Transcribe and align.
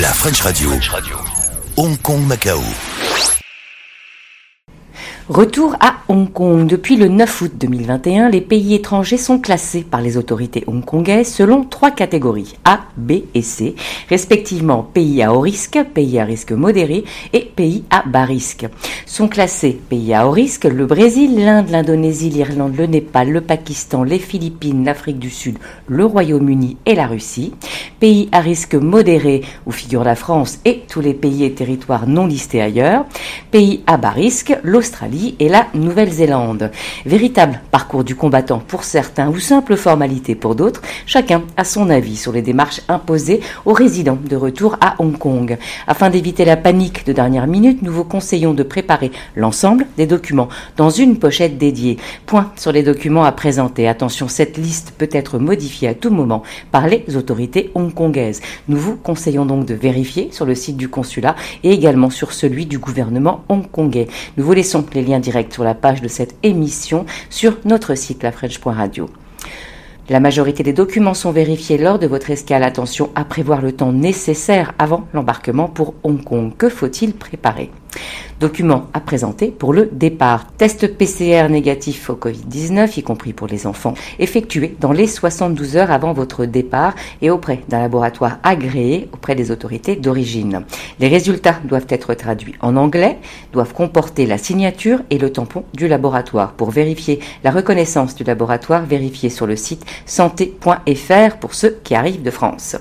La 0.00 0.12
French 0.12 0.42
Radio. 0.42 0.70
Hong 1.76 1.96
Kong, 2.02 2.20
Macao. 2.24 2.60
Retour 5.28 5.76
à 5.80 5.96
Hong 6.08 6.32
Kong. 6.32 6.66
Depuis 6.66 6.96
le 6.96 7.08
9 7.08 7.42
août 7.42 7.52
2021, 7.56 8.30
les 8.30 8.40
pays 8.40 8.74
étrangers 8.74 9.18
sont 9.18 9.38
classés 9.38 9.82
par 9.82 10.00
les 10.00 10.16
autorités 10.16 10.64
hongkongaises 10.66 11.30
selon 11.30 11.64
trois 11.64 11.90
catégories 11.90 12.54
A, 12.64 12.80
B 12.96 13.24
et 13.34 13.42
C, 13.42 13.74
respectivement 14.08 14.82
pays 14.82 15.22
à 15.22 15.34
haut 15.34 15.40
risque, 15.40 15.78
pays 15.92 16.18
à 16.18 16.24
risque 16.24 16.52
modéré 16.52 17.04
et 17.34 17.40
pays 17.40 17.84
à 17.90 18.04
bas 18.06 18.24
risque. 18.24 18.66
Sont 19.04 19.28
classés 19.28 19.78
pays 19.90 20.14
à 20.14 20.26
haut 20.26 20.30
risque 20.30 20.64
le 20.64 20.86
Brésil, 20.86 21.44
l'Inde, 21.44 21.68
l'Indonésie, 21.68 22.30
l'Irlande, 22.30 22.76
le 22.78 22.86
Népal, 22.86 23.30
le 23.30 23.42
Pakistan, 23.42 24.04
les 24.04 24.18
Philippines, 24.18 24.86
l'Afrique 24.86 25.18
du 25.18 25.28
Sud, 25.28 25.58
le 25.88 26.06
Royaume-Uni 26.06 26.78
et 26.86 26.94
la 26.94 27.06
Russie. 27.06 27.52
Pays 28.00 28.28
à 28.30 28.38
risque 28.38 28.76
modéré 28.76 29.42
où 29.66 29.72
figure 29.72 30.04
la 30.04 30.14
France 30.14 30.60
et 30.64 30.84
tous 30.88 31.00
les 31.00 31.14
pays 31.14 31.42
et 31.42 31.52
territoires 31.52 32.06
non 32.06 32.28
listés 32.28 32.62
ailleurs. 32.62 33.04
Pays 33.50 33.82
à 33.88 33.96
bas 33.96 34.10
risque, 34.10 34.56
l'Australie 34.62 35.34
et 35.40 35.48
la 35.48 35.66
Nouvelle-Zélande. 35.74 36.70
Véritable 37.06 37.60
parcours 37.72 38.04
du 38.04 38.14
combattant 38.14 38.60
pour 38.60 38.84
certains 38.84 39.28
ou 39.28 39.40
simple 39.40 39.74
formalité 39.74 40.36
pour 40.36 40.54
d'autres, 40.54 40.80
chacun 41.06 41.42
a 41.56 41.64
son 41.64 41.90
avis 41.90 42.14
sur 42.14 42.30
les 42.30 42.40
démarches 42.42 42.82
imposées 42.86 43.40
aux 43.64 43.72
résidents 43.72 44.18
de 44.30 44.36
retour 44.36 44.76
à 44.80 44.94
Hong 45.00 45.18
Kong. 45.18 45.58
Afin 45.88 46.08
d'éviter 46.08 46.44
la 46.44 46.56
panique 46.56 47.04
de 47.04 47.12
dernière 47.12 47.48
minute, 47.48 47.82
nous 47.82 47.92
vous 47.92 48.04
conseillons 48.04 48.54
de 48.54 48.62
préparer 48.62 49.10
l'ensemble 49.34 49.86
des 49.96 50.06
documents 50.06 50.48
dans 50.76 50.90
une 50.90 51.18
pochette 51.18 51.58
dédiée. 51.58 51.96
Point 52.26 52.52
sur 52.54 52.70
les 52.70 52.84
documents 52.84 53.24
à 53.24 53.32
présenter. 53.32 53.88
Attention, 53.88 54.28
cette 54.28 54.56
liste 54.56 54.94
peut 54.96 55.10
être 55.10 55.40
modifiée 55.40 55.88
à 55.88 55.94
tout 55.94 56.10
moment 56.10 56.44
par 56.70 56.86
les 56.86 57.04
autorités 57.16 57.72
hongkongaises. 57.74 57.87
Nous 58.68 58.76
vous 58.76 58.96
conseillons 58.96 59.46
donc 59.46 59.66
de 59.66 59.74
vérifier 59.74 60.28
sur 60.32 60.46
le 60.46 60.54
site 60.54 60.76
du 60.76 60.88
consulat 60.88 61.36
et 61.62 61.72
également 61.72 62.10
sur 62.10 62.32
celui 62.32 62.66
du 62.66 62.78
gouvernement 62.78 63.44
hongkongais. 63.48 64.08
Nous 64.36 64.44
vous 64.44 64.52
laissons 64.52 64.84
les 64.92 65.02
lien 65.02 65.18
direct 65.18 65.52
sur 65.52 65.64
la 65.64 65.74
page 65.74 66.02
de 66.02 66.08
cette 66.08 66.36
émission 66.42 67.06
sur 67.30 67.58
notre 67.64 67.94
site 67.94 68.22
lafrench.radio. 68.22 69.08
La 70.08 70.20
majorité 70.20 70.62
des 70.62 70.72
documents 70.72 71.12
sont 71.12 71.32
vérifiés 71.32 71.76
lors 71.76 71.98
de 71.98 72.06
votre 72.06 72.30
escale. 72.30 72.62
Attention 72.62 73.10
à 73.14 73.24
prévoir 73.24 73.60
le 73.60 73.72
temps 73.72 73.92
nécessaire 73.92 74.72
avant 74.78 75.06
l'embarquement 75.12 75.68
pour 75.68 75.94
Hong 76.02 76.24
Kong. 76.24 76.52
Que 76.56 76.70
faut-il 76.70 77.12
préparer? 77.12 77.70
Documents 78.40 78.86
à 78.94 79.00
présenter 79.00 79.48
pour 79.48 79.72
le 79.72 79.88
départ. 79.90 80.46
Test 80.58 80.96
PCR 80.96 81.48
négatif 81.48 82.08
au 82.08 82.14
Covid-19, 82.14 83.00
y 83.00 83.02
compris 83.02 83.32
pour 83.32 83.48
les 83.48 83.66
enfants, 83.66 83.94
effectué 84.20 84.76
dans 84.78 84.92
les 84.92 85.08
72 85.08 85.76
heures 85.76 85.90
avant 85.90 86.12
votre 86.12 86.44
départ 86.44 86.94
et 87.20 87.30
auprès 87.30 87.64
d'un 87.68 87.80
laboratoire 87.80 88.38
agréé 88.44 89.08
auprès 89.12 89.34
des 89.34 89.50
autorités 89.50 89.96
d'origine. 89.96 90.64
Les 91.00 91.08
résultats 91.08 91.56
doivent 91.64 91.86
être 91.88 92.14
traduits 92.14 92.54
en 92.60 92.76
anglais, 92.76 93.18
doivent 93.52 93.74
comporter 93.74 94.24
la 94.24 94.38
signature 94.38 95.00
et 95.10 95.18
le 95.18 95.32
tampon 95.32 95.64
du 95.74 95.88
laboratoire. 95.88 96.52
Pour 96.52 96.70
vérifier 96.70 97.18
la 97.42 97.50
reconnaissance 97.50 98.14
du 98.14 98.22
laboratoire, 98.22 98.84
vérifiez 98.84 99.30
sur 99.30 99.48
le 99.48 99.56
site 99.56 99.84
santé.fr 100.06 101.36
pour 101.40 101.54
ceux 101.54 101.78
qui 101.82 101.96
arrivent 101.96 102.22
de 102.22 102.30
France. 102.30 102.76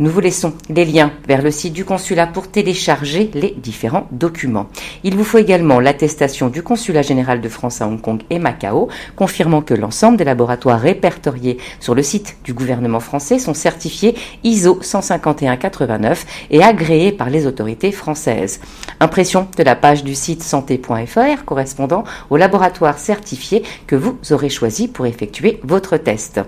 Nous 0.00 0.10
vous 0.10 0.20
laissons 0.20 0.52
les 0.70 0.84
liens 0.84 1.10
vers 1.26 1.42
le 1.42 1.50
site 1.50 1.72
du 1.72 1.84
consulat 1.84 2.28
pour 2.28 2.48
télécharger 2.48 3.32
les 3.34 3.56
différents 3.58 4.06
documents. 4.12 4.68
Il 5.02 5.16
vous 5.16 5.24
faut 5.24 5.38
également 5.38 5.80
l'attestation 5.80 6.46
du 6.48 6.62
consulat 6.62 7.02
général 7.02 7.40
de 7.40 7.48
France 7.48 7.80
à 7.80 7.88
Hong 7.88 8.00
Kong 8.00 8.22
et 8.30 8.38
Macao, 8.38 8.88
confirmant 9.16 9.60
que 9.60 9.74
l'ensemble 9.74 10.16
des 10.16 10.22
laboratoires 10.22 10.80
répertoriés 10.80 11.58
sur 11.80 11.96
le 11.96 12.04
site 12.04 12.36
du 12.44 12.54
gouvernement 12.54 13.00
français 13.00 13.40
sont 13.40 13.54
certifiés 13.54 14.14
ISO 14.44 14.78
15189 14.82 16.46
et 16.52 16.62
agréés 16.62 17.10
par 17.10 17.28
les 17.28 17.48
autorités 17.48 17.90
françaises. 17.90 18.60
Impression 19.00 19.48
de 19.56 19.64
la 19.64 19.74
page 19.74 20.04
du 20.04 20.14
site 20.14 20.44
santé.fr 20.44 21.44
correspondant 21.44 22.04
au 22.30 22.36
laboratoire 22.36 22.98
certifié 22.98 23.64
que 23.88 23.96
vous 23.96 24.16
aurez 24.30 24.48
choisi 24.48 24.86
pour 24.86 25.06
effectuer 25.06 25.58
votre 25.64 25.96
test. 25.96 26.40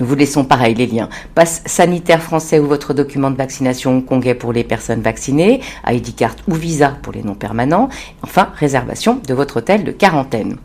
Nous 0.00 0.06
vous 0.06 0.14
laissons 0.14 0.44
pareil 0.44 0.74
les 0.74 0.86
liens. 0.86 1.10
Passe 1.34 1.62
sanitaire 1.66 2.22
français 2.22 2.58
ou 2.58 2.66
votre 2.66 2.94
document 2.94 3.30
de 3.30 3.36
vaccination 3.36 3.98
hongkongais 3.98 4.34
pour 4.34 4.50
les 4.54 4.64
personnes 4.64 5.02
vaccinées, 5.02 5.60
ID 5.86 6.16
card 6.16 6.36
ou 6.48 6.54
visa 6.54 6.96
pour 7.02 7.12
les 7.12 7.22
non 7.22 7.34
permanents. 7.34 7.90
Enfin, 8.22 8.48
réservation 8.56 9.20
de 9.28 9.34
votre 9.34 9.58
hôtel 9.58 9.84
de 9.84 9.92
quarantaine. 9.92 10.56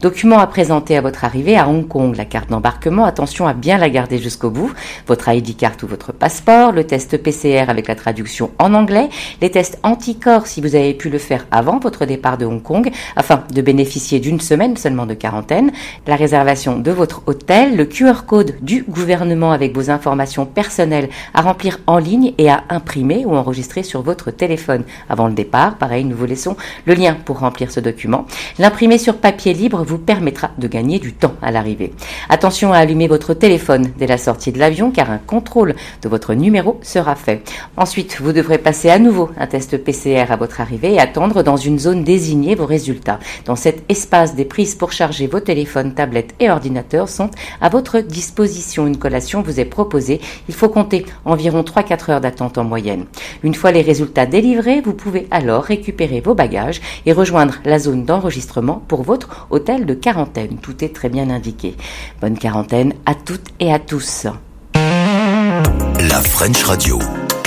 Document 0.00 0.38
à 0.38 0.46
présenter 0.46 0.96
à 0.96 1.00
votre 1.00 1.24
arrivée 1.24 1.56
à 1.56 1.68
Hong 1.68 1.88
Kong. 1.88 2.14
La 2.14 2.24
carte 2.24 2.50
d'embarquement, 2.50 3.04
attention 3.04 3.48
à 3.48 3.52
bien 3.52 3.78
la 3.78 3.90
garder 3.90 4.18
jusqu'au 4.18 4.50
bout. 4.50 4.72
Votre 5.08 5.28
ID 5.28 5.56
card 5.56 5.74
ou 5.82 5.88
votre 5.88 6.12
passeport. 6.12 6.70
Le 6.70 6.84
test 6.84 7.16
PCR 7.16 7.64
avec 7.68 7.88
la 7.88 7.96
traduction 7.96 8.52
en 8.60 8.74
anglais. 8.74 9.08
Les 9.40 9.50
tests 9.50 9.80
anticorps 9.82 10.46
si 10.46 10.60
vous 10.60 10.76
avez 10.76 10.94
pu 10.94 11.10
le 11.10 11.18
faire 11.18 11.48
avant 11.50 11.80
votre 11.80 12.04
départ 12.04 12.38
de 12.38 12.46
Hong 12.46 12.62
Kong 12.62 12.92
afin 13.16 13.42
de 13.52 13.60
bénéficier 13.60 14.20
d'une 14.20 14.40
semaine 14.40 14.76
seulement 14.76 15.06
de 15.06 15.14
quarantaine. 15.14 15.72
La 16.06 16.14
réservation 16.14 16.78
de 16.78 16.92
votre 16.92 17.22
hôtel. 17.26 17.76
Le 17.76 17.86
QR 17.86 18.24
code 18.24 18.54
du 18.62 18.83
gouvernement 18.88 19.52
avec 19.52 19.74
vos 19.74 19.90
informations 19.90 20.46
personnelles 20.46 21.08
à 21.32 21.42
remplir 21.42 21.78
en 21.86 21.98
ligne 21.98 22.32
et 22.38 22.50
à 22.50 22.64
imprimer 22.68 23.24
ou 23.24 23.34
enregistrer 23.34 23.82
sur 23.82 24.02
votre 24.02 24.30
téléphone 24.30 24.84
avant 25.08 25.28
le 25.28 25.34
départ. 25.34 25.76
Pareil, 25.76 26.04
nous 26.04 26.16
vous 26.16 26.26
laissons 26.26 26.56
le 26.86 26.94
lien 26.94 27.16
pour 27.24 27.38
remplir 27.38 27.70
ce 27.70 27.80
document. 27.80 28.26
L'imprimer 28.58 28.98
sur 28.98 29.16
papier 29.16 29.52
libre 29.52 29.84
vous 29.84 29.98
permettra 29.98 30.50
de 30.58 30.68
gagner 30.68 30.98
du 30.98 31.12
temps 31.12 31.34
à 31.42 31.50
l'arrivée. 31.50 31.92
Attention 32.28 32.72
à 32.72 32.78
allumer 32.78 33.08
votre 33.08 33.34
téléphone 33.34 33.90
dès 33.98 34.06
la 34.06 34.18
sortie 34.18 34.52
de 34.52 34.58
l'avion 34.58 34.90
car 34.90 35.10
un 35.10 35.18
contrôle 35.18 35.74
de 36.02 36.08
votre 36.08 36.34
numéro 36.34 36.78
sera 36.82 37.14
fait. 37.14 37.42
Ensuite, 37.76 38.20
vous 38.20 38.32
devrez 38.32 38.58
passer 38.58 38.90
à 38.90 38.98
nouveau 38.98 39.30
un 39.38 39.46
test 39.46 39.76
PCR 39.78 40.26
à 40.30 40.36
votre 40.36 40.60
arrivée 40.60 40.94
et 40.94 41.00
attendre 41.00 41.42
dans 41.42 41.56
une 41.56 41.78
zone 41.78 42.04
désignée 42.04 42.54
vos 42.54 42.66
résultats. 42.66 43.18
Dans 43.44 43.56
cet 43.56 43.84
espace, 43.88 44.34
des 44.34 44.44
prises 44.44 44.74
pour 44.74 44.92
charger 44.92 45.26
vos 45.26 45.40
téléphones, 45.40 45.94
tablettes 45.94 46.34
et 46.40 46.50
ordinateurs 46.50 47.08
sont 47.08 47.30
à 47.60 47.68
votre 47.68 48.00
disposition 48.00 48.63
une 48.86 48.96
collation 48.96 49.42
vous 49.42 49.60
est 49.60 49.64
proposée, 49.64 50.20
il 50.48 50.54
faut 50.54 50.68
compter 50.68 51.06
environ 51.24 51.62
3-4 51.62 52.10
heures 52.10 52.20
d'attente 52.20 52.58
en 52.58 52.64
moyenne. 52.64 53.06
Une 53.42 53.54
fois 53.54 53.72
les 53.72 53.82
résultats 53.82 54.26
délivrés, 54.26 54.80
vous 54.80 54.94
pouvez 54.94 55.26
alors 55.30 55.62
récupérer 55.62 56.20
vos 56.20 56.34
bagages 56.34 56.80
et 57.06 57.12
rejoindre 57.12 57.56
la 57.64 57.78
zone 57.78 58.04
d'enregistrement 58.04 58.82
pour 58.88 59.02
votre 59.02 59.46
hôtel 59.50 59.86
de 59.86 59.94
quarantaine. 59.94 60.58
Tout 60.60 60.84
est 60.84 60.94
très 60.94 61.08
bien 61.08 61.30
indiqué. 61.30 61.74
Bonne 62.20 62.38
quarantaine 62.38 62.94
à 63.06 63.14
toutes 63.14 63.48
et 63.60 63.72
à 63.72 63.78
tous. 63.78 64.26
La 64.74 66.20
French 66.20 66.62
Radio, 66.64 66.98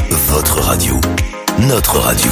votre 0.09 0.59
radio, 0.61 0.95
notre 1.59 1.97
radio. 1.99 2.31